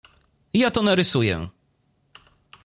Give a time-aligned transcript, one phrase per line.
[0.59, 1.37] Ja to narysuje.